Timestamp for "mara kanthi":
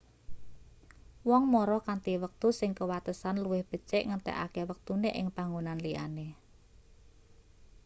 1.53-2.13